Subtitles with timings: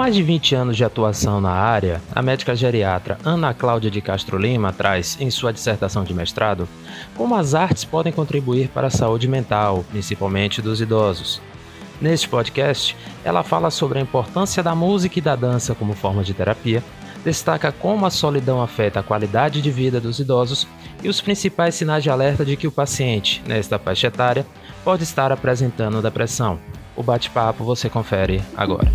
[0.00, 4.38] mais de 20 anos de atuação na área, a médica geriatra Ana Cláudia de Castro
[4.38, 6.66] Lima traz, em sua dissertação de mestrado,
[7.14, 11.42] como as artes podem contribuir para a saúde mental, principalmente dos idosos.
[12.00, 16.32] Neste podcast, ela fala sobre a importância da música e da dança como forma de
[16.32, 16.82] terapia,
[17.22, 20.66] destaca como a solidão afeta a qualidade de vida dos idosos
[21.04, 24.46] e os principais sinais de alerta de que o paciente, nesta faixa etária,
[24.82, 26.58] pode estar apresentando depressão.
[26.96, 28.90] O bate-papo você confere agora.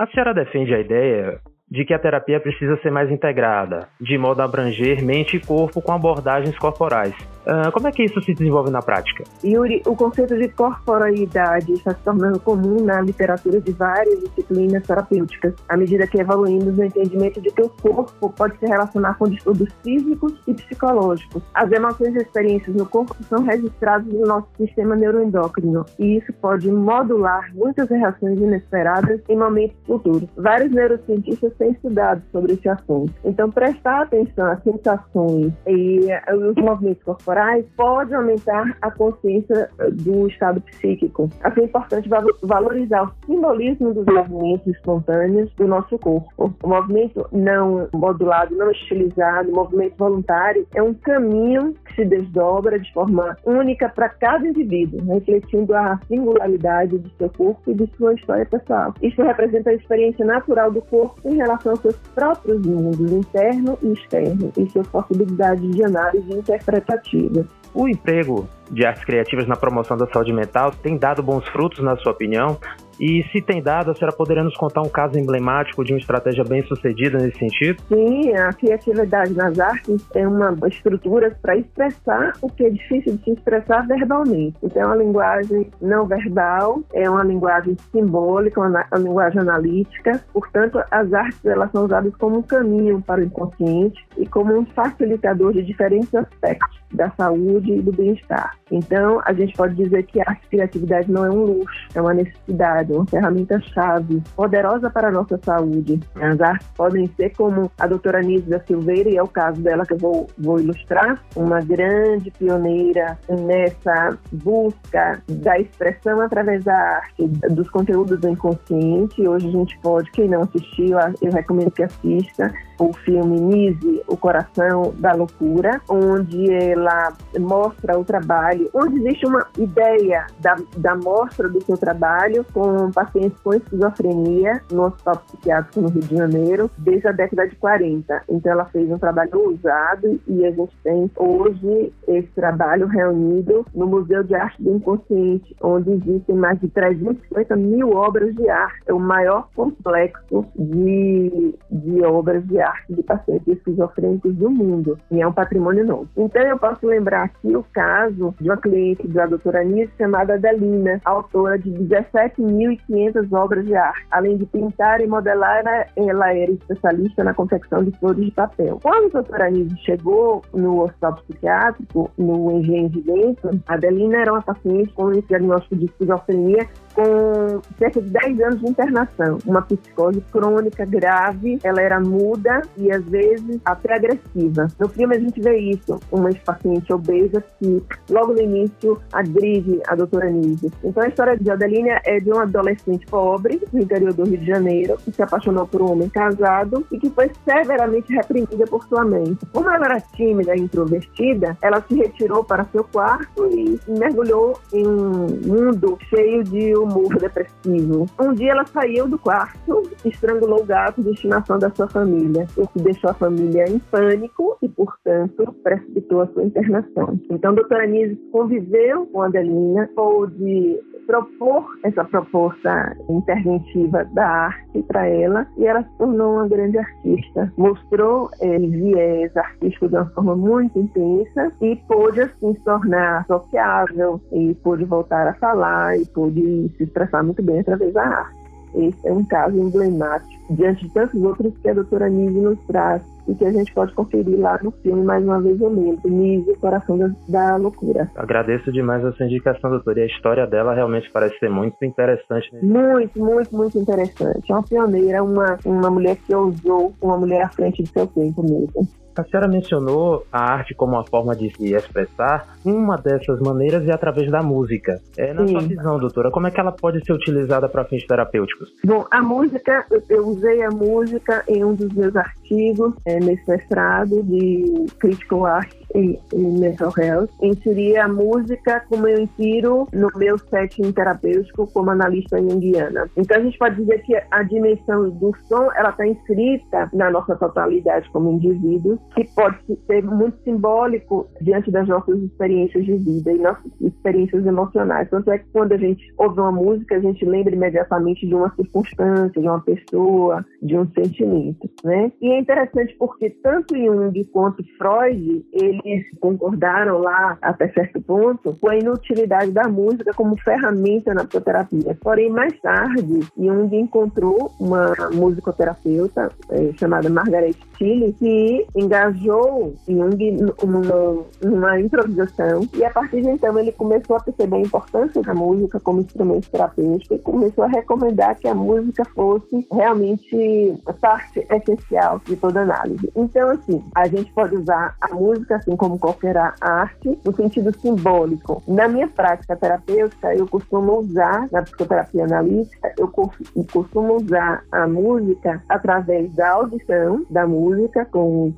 [0.00, 4.40] A senhora defende a ideia de que a terapia precisa ser mais integrada, de modo
[4.40, 7.14] a abranger mente e corpo com abordagens corporais.
[7.40, 9.24] Uh, como é que isso se desenvolve na prática?
[9.42, 15.54] Yuri, o conceito de corporalidade está se tornando comum na literatura de várias disciplinas terapêuticas,
[15.68, 19.72] à medida que evoluímos no entendimento de que o corpo pode se relacionar com distúrbios
[19.82, 21.42] físicos e psicológicos.
[21.54, 26.70] As emoções e experiências no corpo são registradas no nosso sistema neuroendócrino, e isso pode
[26.70, 30.28] modular muitas reações inesperadas em momentos futuros.
[30.36, 33.12] Vários neurocientistas têm estudado sobre esse assunto.
[33.24, 36.00] Então, prestar atenção às sensações e
[36.32, 41.28] os movimentos corporais pode aumentar a consciência do estado psíquico.
[41.44, 42.08] Assim, é importante
[42.42, 46.28] valorizar o simbolismo dos movimentos espontâneos do nosso corpo.
[46.38, 52.78] O movimento não modulado, não estilizado, o movimento voluntário é um caminho que se desdobra
[52.78, 58.14] de forma única para cada indivíduo, refletindo a singularidade do seu corpo e de sua
[58.14, 58.94] história pessoal.
[59.02, 63.92] Isso representa a experiência natural do corpo em relação aos seus próprios mundos, interno e
[63.92, 67.44] externo, e sua possibilidade de análise interpretativa.
[67.72, 71.96] O emprego de artes criativas na promoção da saúde mental tem dado bons frutos, na
[71.96, 72.58] sua opinião?
[73.00, 76.44] E se tem dado, a senhora poderia nos contar um caso emblemático de uma estratégia
[76.44, 77.82] bem sucedida nesse sentido?
[77.88, 83.24] Sim, a criatividade nas artes é uma estrutura para expressar o que é difícil de
[83.24, 84.54] se expressar verbalmente.
[84.62, 90.22] Então, uma linguagem não verbal, é uma linguagem simbólica, uma, linguagem analítica.
[90.34, 94.66] Portanto, as artes elas são usadas como um caminho para o inconsciente e como um
[94.66, 98.56] facilitador de diferentes aspectos da saúde e do bem-estar.
[98.70, 102.89] Então, a gente pode dizer que a criatividade não é um luxo, é uma necessidade,
[102.92, 106.00] uma ferramenta-chave, poderosa para a nossa saúde.
[106.14, 109.94] As artes podem ser como a doutora da Silveira, e é o caso dela que
[109.94, 117.68] eu vou, vou ilustrar, uma grande pioneira nessa busca da expressão através da arte, dos
[117.70, 119.26] conteúdos do inconsciente.
[119.26, 124.16] Hoje a gente pode, quem não assistiu, eu recomendo que assista, o filme Nise, O
[124.16, 131.46] Coração da Loucura, onde ela mostra o trabalho, onde existe uma ideia da, da mostra
[131.48, 137.08] do seu trabalho com pacientes com esquizofrenia no Hospital Psiquiátrico no Rio de Janeiro, desde
[137.08, 138.22] a década de 40.
[138.30, 143.86] Então ela fez um trabalho ousado e a gente tem hoje esse trabalho reunido no
[143.86, 148.80] Museu de Arte do Inconsciente, onde existem mais de 350 mil obras de arte.
[148.86, 154.98] É o maior complexo de, de obras de arte arte de pacientes esquizofrênicos do mundo,
[155.10, 156.08] e é um patrimônio novo.
[156.16, 161.00] Então, eu posso lembrar aqui o caso de uma cliente da doutora Anice chamada Adelina,
[161.04, 164.06] autora de 17.500 obras de arte.
[164.10, 165.64] Além de pintar e modelar,
[165.96, 168.78] ela era especialista na confecção de flores de papel.
[168.82, 174.32] Quando a doutora Anice chegou no hospital psiquiátrico, no Engenho de Dentro, a Adelina era
[174.32, 179.62] uma paciente com esse diagnóstico de esquizofrenia com cerca de 10 anos de internação, uma
[179.62, 184.68] psicose crônica grave, ela era muda e às vezes até agressiva.
[184.78, 189.94] No filme a gente vê isso, uma paciente obesa que logo no início agride a
[189.94, 190.70] doutora Nise.
[190.82, 194.46] Então a história de Adelina é de uma adolescente pobre do interior do Rio de
[194.46, 199.04] Janeiro que se apaixonou por um homem casado e que foi severamente reprimida por sua
[199.04, 199.36] mãe.
[199.52, 204.86] Como ela era tímida e introvertida, ela se retirou para seu quarto e mergulhou em
[204.86, 208.06] um mundo cheio de humor depressivo.
[208.20, 212.66] Um dia ela saiu do quarto, estrangulou o gato de estimação da sua família, o
[212.68, 217.18] que deixou a família em pânico e, portanto, precipitou a sua internação.
[217.30, 224.82] Então, a doutora Nise conviveu com a Adelina, pôde propor essa proposta interventiva da arte
[224.84, 227.52] para ela e ela se tornou uma grande artista.
[227.56, 234.20] Mostrou eh, viés artístico de uma forma muito intensa e pôde assim se tornar sociável
[234.30, 238.39] e pôde voltar a falar e pôde se expressar muito bem através da arte.
[238.74, 243.02] Esse é um caso emblemático, diante de tantos outros que a doutora Nise nos traz
[243.28, 246.56] e que a gente pode conferir lá no filme, mais uma vez eu lembro, Nise,
[246.56, 248.10] Coração da, da, Loucura.
[248.16, 252.52] Agradeço demais a sua indicação, doutora, e a história dela realmente parece ser muito interessante.
[252.52, 252.60] Né?
[252.62, 254.50] Muito, muito, muito interessante.
[254.50, 258.42] É uma pioneira, uma, uma mulher que ousou, uma mulher à frente do seu tempo
[258.42, 258.88] mesmo.
[259.20, 262.56] A senhora mencionou a arte como uma forma de se expressar.
[262.64, 264.98] Uma dessas maneiras é através da música.
[265.18, 265.52] É, na Sim.
[265.52, 268.72] sua visão, doutora, como é que ela pode ser utilizada para fins terapêuticos?
[268.82, 274.22] Bom, a música, eu usei a música em um dos meus artigos é, nesse mestrado
[274.22, 280.38] de Critical Art em, em mental health, inserir a música como eu insiro no meu
[280.38, 283.08] setting terapêutico como analista junguiana.
[283.16, 287.36] Então a gente pode dizer que a dimensão do som ela está inscrita na nossa
[287.36, 293.38] totalidade como indivíduos, que pode ser muito simbólico diante das nossas experiências de vida e
[293.38, 295.08] nossas experiências emocionais.
[295.10, 298.54] Tanto é que quando a gente ouve uma música, a gente lembra imediatamente de uma
[298.54, 302.12] circunstância, de uma pessoa, de um sentimento, né?
[302.20, 308.56] E é interessante porque tanto Jung quanto Freud, ele eles concordaram lá até certo ponto
[308.60, 311.96] com a inutilidade da música como ferramenta na psicoterapia.
[312.00, 318.66] Porém, mais tarde, Jung encontrou uma musicoterapeuta é, chamada Margaret Tilly que
[319.00, 320.30] engajou Jung
[320.62, 325.34] numa, numa improvisação e a partir de então ele começou a perceber a importância da
[325.34, 332.20] música como instrumento terapêutico e começou a recomendar que a música fosse realmente parte essencial
[332.26, 333.10] de toda análise.
[333.16, 338.62] Então, assim, a gente pode usar a música assim como qualquer arte, no sentido simbólico.
[338.66, 345.62] Na minha prática terapêutica, eu costumo usar, na psicoterapia analítica, eu costumo usar a música
[345.68, 348.52] através da audição da música com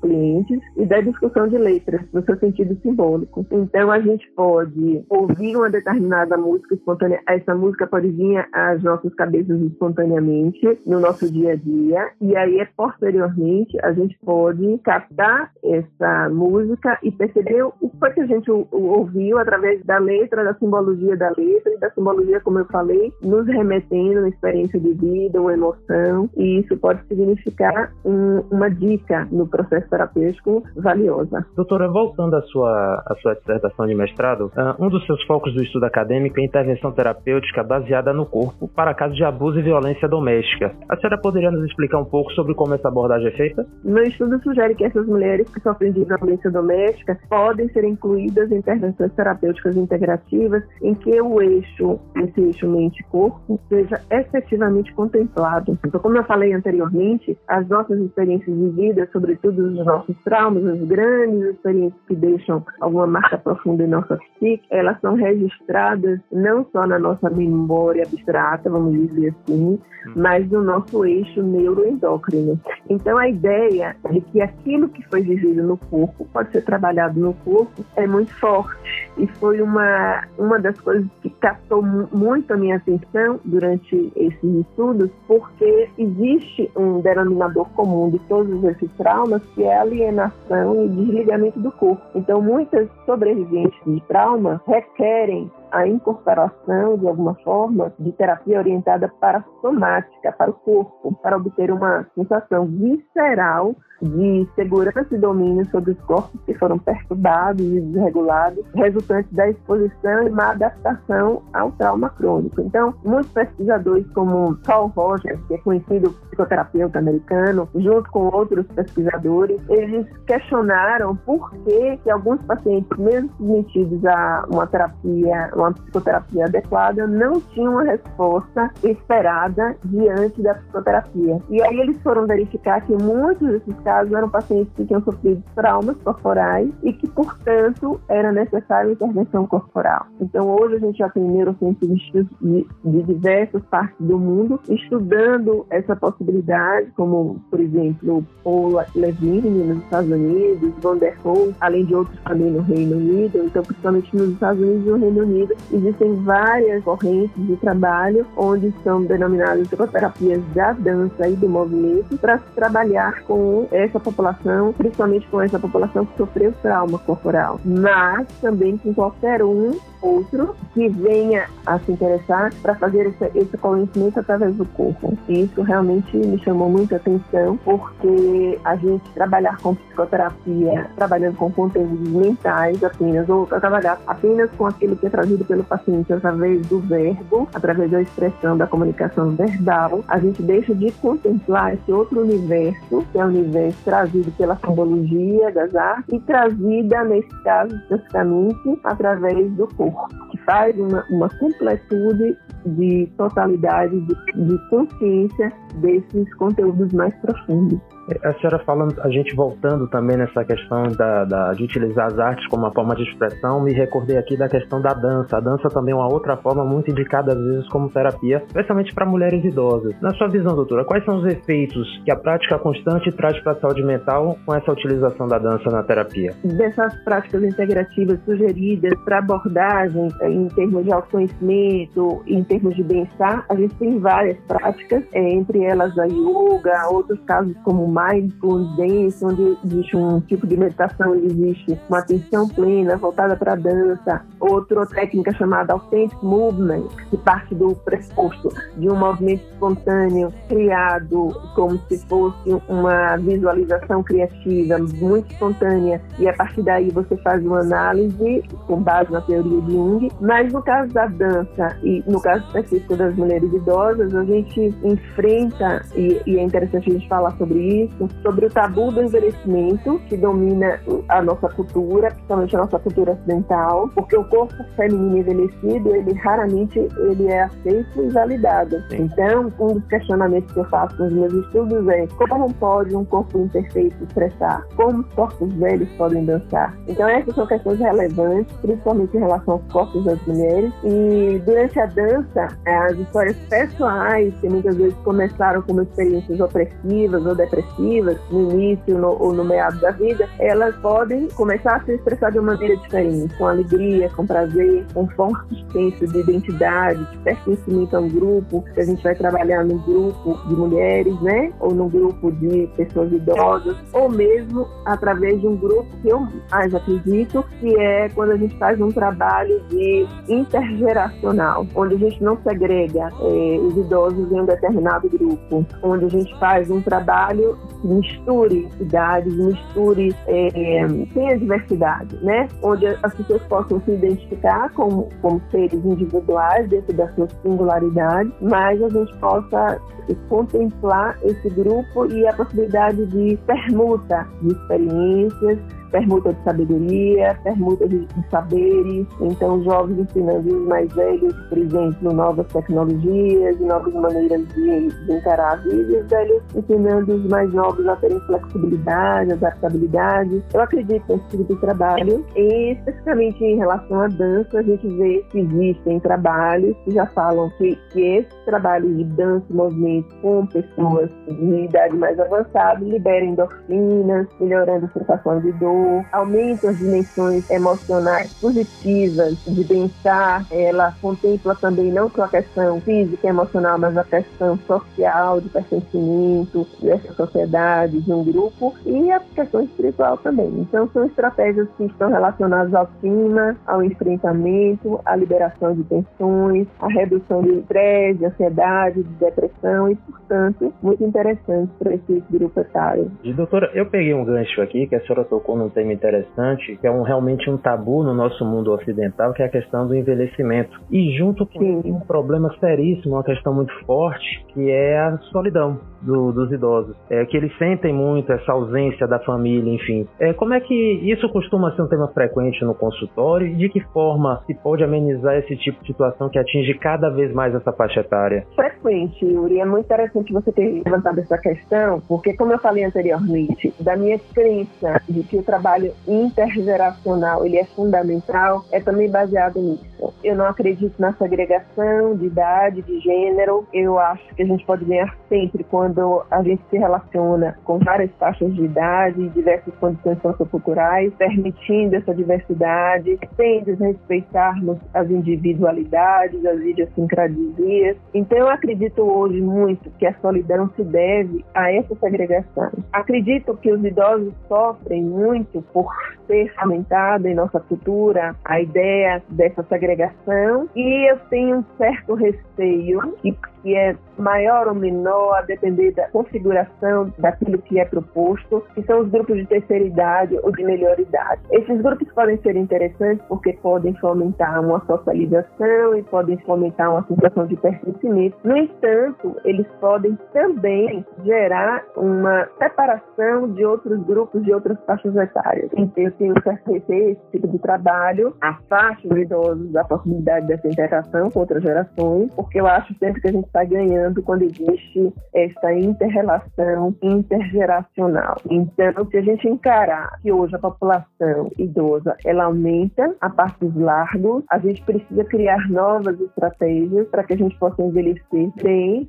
[0.76, 3.46] e da discussão de letras, no seu sentido simbólico.
[3.50, 9.14] Então, a gente pode ouvir uma determinada música espontânea, essa música pode vir às nossas
[9.14, 16.28] cabeças espontaneamente no nosso dia a dia, e aí, posteriormente, a gente pode captar essa
[16.30, 21.72] música e perceber o que a gente ouviu através da letra, da simbologia da letra
[21.72, 26.28] e da simbologia, como eu falei, nos remetendo a uma experiência de vida, uma emoção,
[26.36, 31.46] e isso pode significar um, uma dica no processo terapêutico valiosa.
[31.56, 35.62] Doutora, voltando à sua, à sua dissertação de mestrado, ah, um dos seus focos do
[35.62, 40.74] estudo acadêmico é intervenção terapêutica baseada no corpo para casos de abuso e violência doméstica.
[40.88, 43.66] A senhora poderia nos explicar um pouco sobre como essa abordagem é feita?
[43.84, 49.12] Meu estudo sugere que essas mulheres que sofrem de violência doméstica podem ser incluídas intervenções
[49.12, 55.78] terapêuticas integrativas em que o eixo, esse eixo mente-corpo, seja efetivamente contemplado.
[55.86, 60.84] Então, como eu falei anteriormente, as nossas experiências de vida, sobretudo os nossos traumas, as
[60.84, 66.86] grandes experiências que deixam alguma marca profunda em nossa psique, elas são registradas não só
[66.86, 69.78] na nossa memória abstrata, vamos dizer assim,
[70.16, 72.60] mas no nosso eixo neuroendócrino.
[72.88, 77.34] Então, a ideia de que aquilo que foi vivido no corpo pode ser trabalhado no
[77.34, 79.10] corpo é muito forte.
[79.18, 85.10] E foi uma, uma das coisas que captou muito a minha atenção durante esses estudos,
[85.26, 91.70] porque existe um denominador comum de todos esses traumas, que é alienação e desligamento do
[91.72, 92.02] corpo.
[92.14, 99.38] Então, muitas sobreviventes de trauma requerem a incorporação, de alguma forma, de terapia orientada para
[99.38, 105.92] a somática, para o corpo, para obter uma sensação visceral de segurança e domínio sobre
[105.92, 112.10] os corpos que foram perturbados e desregulados, resultantes da exposição e má adaptação ao trauma
[112.10, 112.60] crônico.
[112.60, 119.60] Então, muitos pesquisadores, como Paul Rogers, que é conhecido psicoterapeuta americano, junto com outros pesquisadores,
[119.68, 127.06] eles questionaram por que, que alguns pacientes, mesmo submetidos a uma terapia, uma psicoterapia adequada,
[127.06, 131.38] não tinham uma resposta esperada diante da psicoterapia.
[131.48, 133.76] E aí eles foram verificar que muitos desses
[134.12, 140.06] eram pacientes que tinham sofrido traumas corporais e que, portanto, era necessária intervenção corporal.
[140.20, 145.94] Então, hoje a gente já tem neurocientistas de, de diversas partes do mundo estudando essa
[145.96, 152.18] possibilidade, como, por exemplo, Paul Levine nos Estados Unidos, Van der Kolk, além de outros
[152.24, 153.38] também no Reino Unido.
[153.44, 158.72] Então, principalmente nos Estados Unidos e no Reino Unido, existem várias correntes de trabalho onde
[158.82, 165.40] são denominadas psicoterapias da dança e do movimento para trabalhar com essa população, principalmente com
[165.40, 171.78] essa população que sofreu trauma corporal, mas também com qualquer um outro que venha a
[171.78, 175.16] se interessar para fazer esse, esse conhecimento através do corpo.
[175.28, 181.50] E isso realmente me chamou muita atenção, porque a gente trabalhar com psicoterapia, trabalhando com
[181.50, 186.80] conteúdos mentais apenas, ou trabalhar apenas com aquilo que é trazido pelo paciente através do
[186.80, 193.04] verbo, através da expressão da comunicação verbal, a gente deixa de contemplar esse outro universo,
[193.12, 193.52] que é o universo
[193.84, 200.76] trazido pela simbologia das artes e trazida, nesse caso, especificamente, através do corpo, que faz
[200.78, 207.80] uma, uma completude de totalidade, de, de consciência desses conteúdos mais profundos.
[208.22, 212.46] A senhora falando, a gente voltando também nessa questão da, da, de utilizar as artes
[212.48, 215.36] como uma forma de expressão, me recordei aqui da questão da dança.
[215.36, 219.06] A dança também é uma outra forma muito indicada às vezes como terapia, especialmente para
[219.06, 219.94] mulheres idosas.
[220.00, 223.60] Na sua visão, doutora, quais são os efeitos que a prática constante traz para a
[223.60, 226.32] saúde mental com essa utilização da dança na terapia?
[226.44, 233.44] Dessas práticas integrativas sugeridas para abordagem eh, em termos de autoconhecimento, em termos de bem-estar,
[233.48, 239.56] a gente tem várias práticas, é, entre elas a yoga, outros casos como mindfulness, onde
[239.64, 245.32] existe um tipo de meditação, existe uma atenção plena voltada para a dança, outra técnica
[245.34, 252.56] chamada authentic movement, que parte do pressuposto de um movimento espontâneo criado como se fosse
[252.68, 259.10] uma visualização criativa muito espontânea e a partir daí você faz uma análise com base
[259.10, 260.10] na teoria de Jung.
[260.20, 265.84] Mas no caso da dança e no caso específico das mulheres idosas, a gente enfrenta,
[265.94, 267.81] e, e é interessante a gente falar sobre isso,
[268.22, 273.88] sobre o tabu do envelhecimento que domina a nossa cultura, principalmente a nossa cultura ocidental,
[273.94, 278.82] porque o corpo feminino envelhecido, ele raramente ele é aceito e validado.
[278.90, 279.02] Sim.
[279.02, 283.38] Então, um dos questionamentos que eu faço nos meus estudos é como pode um corpo
[283.38, 284.66] imperfeito expressar?
[284.76, 286.76] Como os corpos velhos podem dançar?
[286.88, 290.72] Então, essas são questões relevantes, principalmente em relação aos corpos das mulheres.
[290.84, 297.34] E durante a dança, as histórias pessoais, que muitas vezes começaram como experiências opressivas ou
[297.34, 302.30] depressivas, no início no, ou no meado da vida, elas podem começar a se expressar
[302.30, 307.96] de uma maneira diferente, com alegria, com prazer, com forte senso de identidade, de pertencimento
[307.96, 311.52] a um grupo, que a gente vai trabalhar num grupo de mulheres, né?
[311.60, 316.74] Ou num grupo de pessoas idosas, ou mesmo através de um grupo que eu mais
[316.74, 322.36] acredito, que é quando a gente faz um trabalho de intergeracional, onde a gente não
[322.42, 328.68] segrega eh, os idosos em um determinado grupo, onde a gente faz um trabalho misture
[328.80, 332.48] idades, misture eh, sem a diversidade, né?
[332.62, 338.82] Onde as pessoas possam se identificar como, como seres individuais dentro das suas singularidades, mas
[338.82, 339.80] a gente possa
[340.28, 345.58] contemplar esse grupo e a possibilidade de permuta de experiências,
[345.92, 349.06] permuta de sabedoria, permuta de, saberes.
[349.20, 355.52] Então, jovens ensinando os mais velhos, por exemplo, novas tecnologias novas maneiras de, de encarar
[355.52, 360.42] a vida, e os velhos ensinando os mais novos a terem flexibilidade, adaptabilidade.
[360.52, 362.24] Eu acredito nesse tipo de trabalho.
[362.36, 367.50] E, especificamente em relação à dança, a gente vê que existem trabalhos que já falam
[367.58, 373.24] que, que esse trabalho de dança e movimento com pessoas de idade mais avançada libera
[373.24, 375.81] endorfinas, melhorando a sensação de dor,
[376.12, 380.46] aumenta as dimensões emocionais positivas de bem-estar.
[380.50, 385.48] Ela contempla também não só a questão física e emocional, mas a questão social, de
[385.48, 390.48] pertencimento dessa sociedade, de um grupo, e a questão espiritual também.
[390.60, 396.88] Então, são estratégias que estão relacionadas ao clima, ao enfrentamento, à liberação de tensões, à
[396.88, 403.10] redução de estresse, de ansiedade, de depressão e, portanto, muito interessantes para esse grupo etário.
[403.22, 406.86] E, doutora, eu peguei um gancho aqui que a senhora tocou num tema interessante, que
[406.86, 410.80] é um, realmente um tabu no nosso mundo ocidental, que é a questão do envelhecimento.
[410.90, 416.32] E junto com um problema seríssimo, uma questão muito forte, que é a solidão do,
[416.32, 416.96] dos idosos.
[417.08, 420.06] É que eles sentem muito essa ausência da família, enfim.
[420.18, 423.80] É, como é que isso costuma ser um tema frequente no consultório e de que
[423.92, 428.00] forma se pode amenizar esse tipo de situação que atinge cada vez mais essa faixa
[428.00, 428.46] etária?
[428.54, 429.60] Frequente, Yuri.
[429.60, 434.18] É muito interessante você ter levantado essa questão, porque como eu falei anteriormente, da minha
[434.34, 440.12] crença de que o trabalho intergeracional ele é fundamental, é também baseado nisso.
[440.24, 443.66] Eu não acredito na segregação de idade, de gênero.
[443.72, 445.91] Eu acho que a gente pode ganhar sempre quando
[446.30, 453.18] a gente se relaciona com várias faixas de idade, diversas condições socioculturais, permitindo essa diversidade,
[453.36, 457.96] sem desrespeitarmos as individualidades, as idiosincrasias.
[458.14, 462.70] Então, eu acredito hoje muito que a solidão se deve a essa segregação.
[462.92, 465.92] Acredito que os idosos sofrem muito por
[466.26, 473.12] ser fomentada em nossa cultura a ideia dessa segregação e eu tenho um certo receio
[473.20, 478.82] que, que é maior ou menor a depender da configuração daquilo que é proposto, que
[478.82, 481.40] são os grupos de terceira idade ou de melhor idade.
[481.50, 487.46] Esses grupos podem ser interessantes porque podem fomentar uma socialização e podem fomentar uma sensação
[487.46, 488.36] de pertencimento.
[488.44, 495.70] No entanto, eles podem também gerar uma separação de outros grupos, de outras faixas etárias.
[495.76, 496.34] Então, eu tenho
[496.66, 502.32] receio esse tipo de trabalho, afasta os idosos da possibilidade dessa interação com outras gerações,
[502.34, 508.36] porque eu acho sempre que a gente está ganhando quando existe essa inter-relação intergeracional.
[508.50, 514.42] Então, se a gente encarar que hoje a população idosa ela aumenta a passos largos,
[514.50, 519.08] a gente precisa criar novas estratégias para que a gente possa envelhecer bem,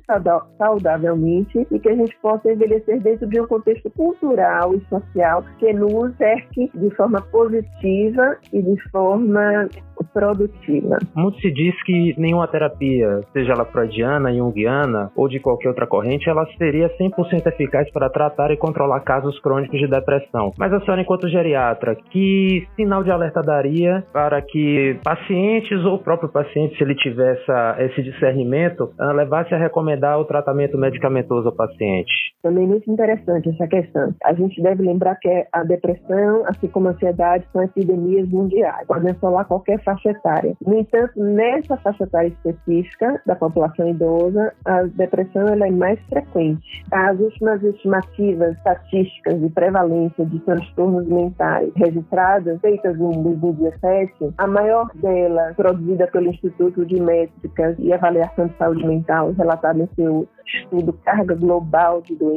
[0.58, 5.72] saudavelmente e que a gente possa envelhecer dentro de um contexto cultural e social que
[5.72, 9.68] nos cerque de forma positiva e de forma
[10.14, 10.98] produtiva.
[11.14, 16.30] Muito se diz que nenhuma terapia, seja ela freudiana, junguiana ou de qualquer outra corrente,
[16.30, 20.52] ela seria 100% eficaz para tratar e controlar casos crônicos de depressão.
[20.56, 26.02] Mas a senhora, enquanto geriatra, que sinal de alerta daria para que pacientes ou o
[26.02, 31.48] próprio paciente, se ele tiver essa, esse discernimento, ah, levasse a recomendar o tratamento medicamentoso
[31.48, 32.33] ao paciente?
[32.44, 34.14] Também muito interessante essa questão.
[34.22, 38.86] A gente deve lembrar que a depressão, assim como a ansiedade, são epidemias mundiais.
[38.86, 40.54] Podem assolar qualquer faixa etária.
[40.60, 46.84] No entanto, nessa faixa etária específica da população idosa, a depressão ela é mais frequente.
[46.92, 54.90] As últimas estimativas estatísticas de prevalência de transtornos mentais registradas, feitas em 2017, a maior
[54.96, 60.92] delas, produzida pelo Instituto de Métricas e Avaliação de Saúde Mental, relatada em seu estudo
[61.04, 62.33] Carga Global de Doenças,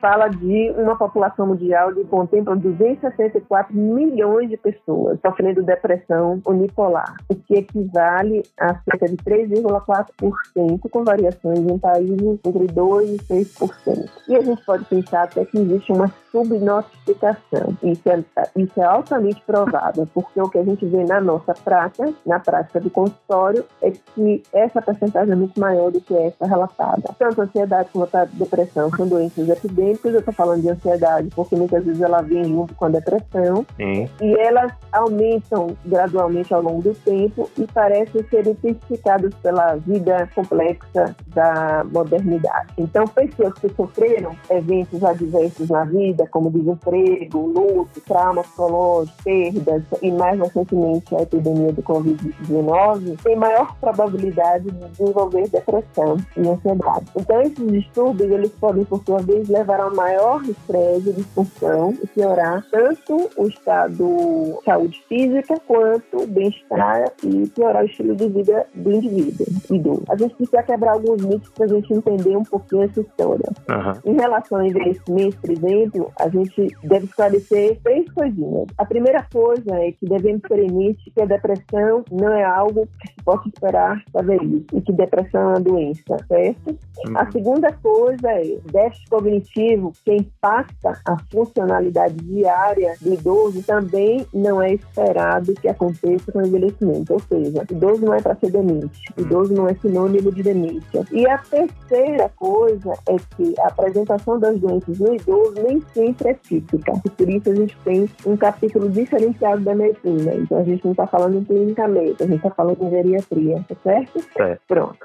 [0.00, 7.34] fala de uma população mundial que contempla 264 milhões de pessoas sofrendo depressão unipolar, o
[7.34, 14.10] que equivale a cerca de 3,4%, com variações em países entre 2% e 6%.
[14.28, 17.76] E a gente pode pensar até que existe uma subnotificação.
[17.82, 18.24] Isso é,
[18.56, 22.80] isso é altamente provável, porque o que a gente vê na nossa prática, na prática
[22.80, 27.02] do consultório, é que essa percentagem é muito maior do que essa relatada.
[27.18, 30.12] Tanto a ansiedade como a depressão são doenças epidêmicas.
[30.12, 33.66] Eu estou falando de ansiedade porque muitas vezes ela vem junto com a depressão.
[33.76, 34.08] Sim.
[34.20, 41.14] E elas aumentam gradualmente ao longo do tempo e parecem ser intensificadas pela vida complexa
[41.28, 42.72] da modernidade.
[42.78, 50.10] Então, pessoas que sofreram eventos adversos na vida, como desemprego, luto, trauma psicológico, perdas e
[50.10, 57.06] mais recentemente a epidemia do Covid-19, têm maior probabilidade de desenvolver depressão e ansiedade.
[57.16, 62.06] Então, esses distúrbios, eles podem, por sua vez, levar a maior estresse e disfunção e
[62.06, 68.28] piorar tanto o estado de saúde física quanto o bem-estar e piorar o estilo de
[68.28, 70.02] vida do indivíduo idoso.
[70.08, 73.48] A gente precisa quebrar alguns mitos para a gente entender um pouquinho essa história.
[73.68, 74.12] Uhum.
[74.12, 78.66] Em relação ao envelhecimento, por exemplo, a gente deve esclarecer três coisinhas.
[78.78, 83.24] A primeira coisa é que devemos permitir que a depressão não é algo que se
[83.24, 86.70] possa esperar da velhice e que depressão é uma doença, certo?
[87.06, 87.16] Uhum.
[87.16, 94.60] A segunda coisa é déficit cognitivo que impacta a funcionalidade diária do idoso também não
[94.60, 97.12] é esperado que aconteça com o envelhecimento.
[97.12, 101.04] Ou seja, idoso não é para ser demente, idoso não é sinônimo de demência.
[101.10, 106.34] E a terceira coisa é que a apresentação das doenças no idoso nem sempre é
[106.34, 106.92] típica.
[107.04, 110.34] E por isso a gente tem um capítulo diferenciado da medicina.
[110.34, 113.74] Então a gente não está falando em clinicamente, a gente está falando em geriatria, tá
[113.82, 114.24] certo?
[114.36, 114.60] Certo.
[114.66, 114.96] Pronto.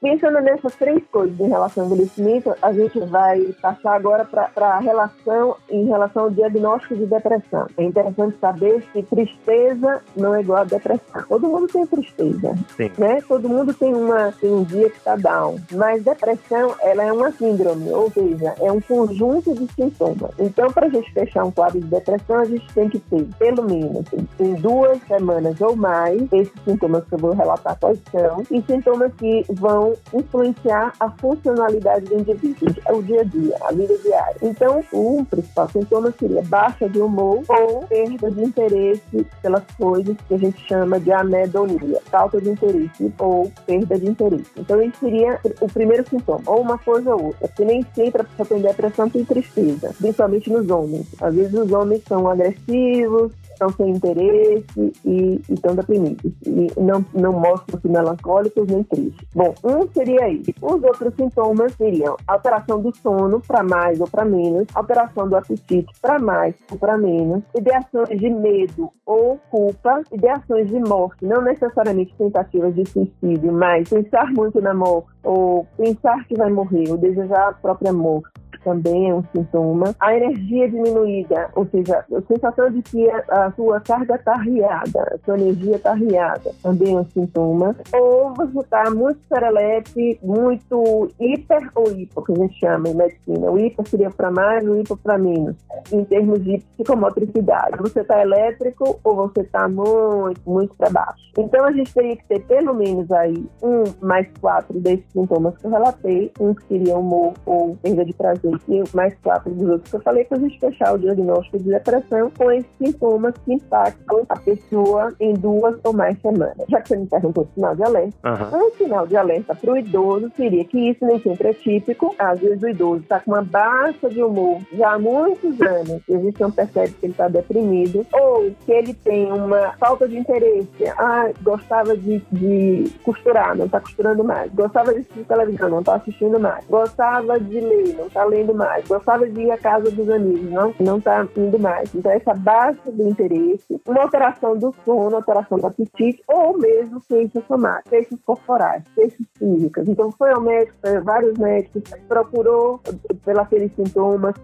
[0.00, 4.78] Pensando nessas três coisas em relação ao envelhecimento, a gente vai passar agora para a
[4.78, 7.66] relação em relação ao diagnóstico de depressão.
[7.76, 11.22] É interessante saber que tristeza não é igual a depressão.
[11.28, 12.90] Todo mundo tem tristeza, Sim.
[12.98, 13.20] né?
[13.26, 17.30] Todo mundo tem uma tem um dia que está down, mas depressão ela é uma
[17.32, 20.30] síndrome, ou seja, é um conjunto de sintomas.
[20.42, 23.62] Então, para a gente fechar um quadro de depressão, a gente tem que ter pelo
[23.62, 24.04] menos
[24.40, 29.12] em duas semanas ou mais esses sintomas que eu vou relatar quais são e sintomas
[29.14, 34.36] que vão influenciar a funcionalidade do indivíduo, o dia a dia, a vida diária.
[34.42, 40.34] Então, o principal sintoma seria baixa de humor ou perda de interesse pelas coisas que
[40.34, 44.50] a gente chama de anedonia, falta de interesse ou perda de interesse.
[44.56, 48.24] Então, esse seria o primeiro sintoma, ou uma coisa ou outra, porque nem sempre a
[48.24, 51.06] pessoa tem depressão tem tristeza, principalmente nos homens.
[51.20, 56.32] Às vezes os homens são agressivos, estão sem interesse e, estão deprimidos.
[56.46, 59.28] E não, não mostram-se melancólicos nem tristes.
[59.34, 60.52] Bom, um seria isso.
[60.60, 65.92] Os outros sintomas seriam alteração do sono para mais ou para menos, alteração do apetite
[66.00, 72.14] para mais ou para menos, ideações de medo ou culpa, ideações de morte, não necessariamente
[72.16, 77.50] tentativas de suicídio, mas pensar muito na morte ou pensar que vai morrer ou desejar
[77.50, 79.94] a própria morte também é um sintoma.
[80.00, 85.24] A energia diminuída, ou seja, a sensação de que a, sua carga está riada, a
[85.24, 87.76] sua energia está riada, também é um sintoma.
[87.92, 93.50] Ou você está muito serelepe, muito hiper ou hipo, que a gente chama em medicina.
[93.50, 95.56] O hiper seria para mais, o hipo para menos,
[95.92, 97.76] em termos de psicomotricidade.
[97.78, 101.22] Você está elétrico ou você está muito, muito para baixo.
[101.36, 105.66] Então a gente teria que ter pelo menos aí um mais quatro desses sintomas que
[105.66, 109.90] eu relatei, um que seria humor ou perda de prazer, e mais quatro dos outros
[109.90, 113.54] que eu falei, para a gente fechar o diagnóstico de depressão com esses sintomas que
[113.54, 116.64] impactam a pessoa em duas ou mais semanas.
[116.68, 118.66] Já que você me perguntou o sinal de alerta, uhum.
[118.66, 122.14] um sinal de alerta para o idoso seria que isso nem sempre é típico.
[122.18, 126.14] Às vezes o idoso está com uma baixa de humor já há muitos anos e
[126.14, 130.18] a gente não percebe que ele está deprimido, ou que ele tem uma falta de
[130.18, 130.68] interesse.
[130.98, 134.52] Ah, gostava de, de costurar, não está costurando mais.
[134.52, 136.64] Gostava de assistir televisão, não está assistindo mais.
[136.66, 138.86] Gostava de ler, não está lendo mais.
[138.86, 141.94] Gostava de ir à casa dos amigos, não não está indo mais.
[141.94, 147.44] Então essa baixa do interesse, uma alteração do sono, alteração do apetite, ou mesmo queixas
[147.46, 149.88] somáticas, queixas corporais, queixas físicas.
[149.88, 152.80] Então foi ao médico, vários médicos, procurou
[153.24, 154.34] pelos sintomas,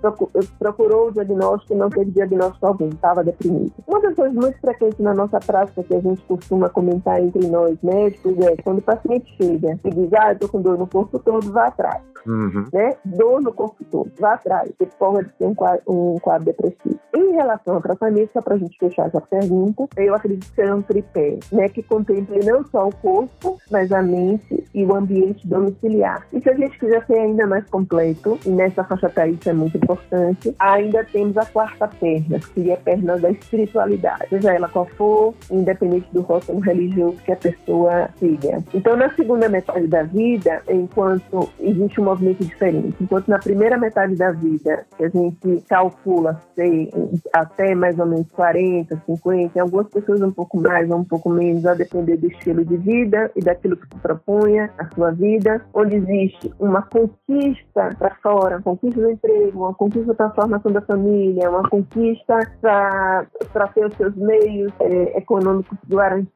[0.58, 3.72] procurou o diagnóstico não teve diagnóstico algum, estava deprimido.
[3.87, 7.76] Uma das coisas muito frequentes na nossa prática que a gente costuma comentar entre nós
[7.82, 11.18] médicos é quando o paciente chega e diz, ah, eu tô com dor no corpo
[11.18, 12.02] todo, vá atrás.
[12.26, 12.66] Uhum.
[12.72, 12.96] Né?
[13.04, 16.98] Dor no corpo todo, vá atrás, porque pode ter um quadro, um quadro depressivo.
[17.14, 20.74] Em relação ao tratamento, só para a gente fechar essa pergunta, eu acredito que é
[20.74, 25.46] um tripé, né, que contemple não só o corpo, mas a mente e o ambiente
[25.46, 26.27] domiciliar.
[26.33, 29.53] E se a gente quiser ser ainda mais completo, e nessa faixa etária isso é
[29.53, 34.68] muito importante, ainda temos a quarta perna, que seria a perna da espiritualidade, seja ela
[34.68, 38.62] qual for, independente do rótulo religioso que a pessoa siga.
[38.74, 44.14] Então, na segunda metade da vida, enquanto existe um movimento diferente, enquanto na primeira metade
[44.16, 46.90] da vida, que a gente calcula ser
[47.32, 51.30] até mais ou menos 40, 50, em algumas pessoas um pouco mais ou um pouco
[51.30, 55.64] menos, a depender do estilo de vida e daquilo que se propunha a sua vida,
[55.74, 60.72] onde existe uma conquista para fora, uma conquista do emprego, uma conquista para a formação
[60.72, 65.78] da família, uma conquista para ter os seus meios é, econômicos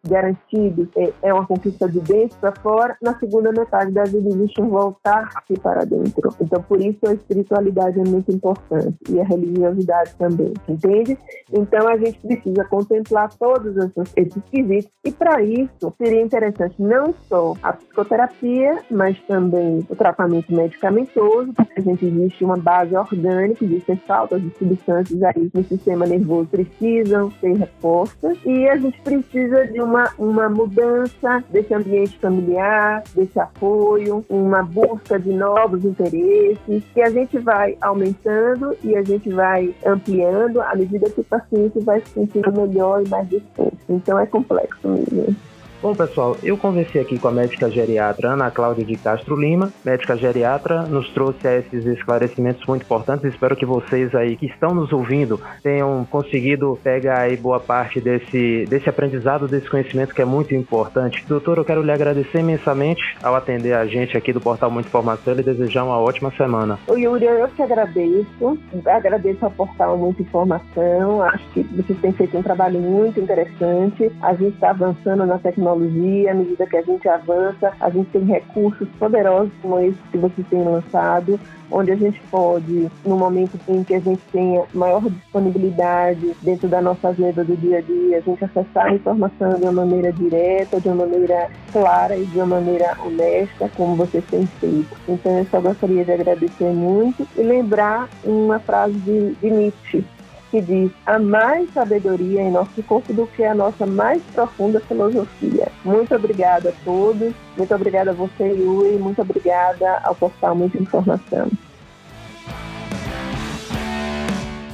[0.07, 2.97] garantidos, é, é uma conquista de dentro para fora.
[3.03, 6.35] Na segunda metade da vida existe um voltar-se para dentro.
[6.41, 11.17] Então, por isso a espiritualidade é muito importante e a religiosidade também, entende?
[11.53, 13.77] Então, a gente precisa contemplar todos
[14.17, 20.55] esses quesitos e para isso seria interessante não só a psicoterapia, mas também o tratamento
[20.55, 26.07] medicamentoso, porque a gente existe uma base orgânica, existem faltas de substâncias aí no sistema
[26.07, 33.03] nervoso precisam ser repostas e a gente precisa de uma, uma mudança desse ambiente familiar,
[33.15, 39.29] desse apoio, uma busca de novos interesses que a gente vai aumentando e a gente
[39.31, 43.79] vai ampliando à medida que o paciente vai se sentindo melhor e mais disposto.
[43.89, 45.37] Então é complexo mesmo.
[45.83, 49.73] Bom, pessoal, eu conversei aqui com a médica geriatra Ana Cláudia de Castro Lima.
[49.85, 53.25] Médica geriatra nos trouxe esses esclarecimentos muito importantes.
[53.25, 58.65] Espero que vocês aí que estão nos ouvindo tenham conseguido pegar aí boa parte desse,
[58.67, 61.25] desse aprendizado, desse conhecimento que é muito importante.
[61.27, 65.35] Doutor, eu quero lhe agradecer imensamente ao atender a gente aqui do Portal Muita Informação
[65.37, 66.79] e desejar uma ótima semana.
[66.87, 68.57] O Yuri, eu que agradeço.
[68.87, 71.23] Agradeço ao Portal Muita Informação.
[71.23, 74.13] Acho que vocês têm feito um trabalho muito interessante.
[74.23, 78.11] A gente está avançando na tecnologia tecnologia, à medida que a gente avança, a gente
[78.11, 81.39] tem recursos poderosos como esse que vocês têm lançado,
[81.71, 86.83] onde a gente pode, no momento em que a gente tenha maior disponibilidade dentro da
[86.83, 90.81] nossa agenda do dia a dia, a gente acessar a informação de uma maneira direta,
[90.81, 94.95] de uma maneira clara e de uma maneira honesta, como vocês têm feito.
[95.09, 100.05] Então, eu só gostaria de agradecer muito e lembrar uma frase de, de Nietzsche,
[100.53, 105.73] que diz: há mais sabedoria em nosso corpo do que a nossa mais profunda filosofia.
[105.83, 111.51] Muito obrigada a todos, muito obrigada a você, Yuri, muito obrigada ao portal Muita Informação.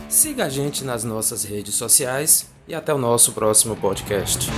[0.08, 4.50] Siga a gente nas nossas redes sociais e até o nosso próximo podcast.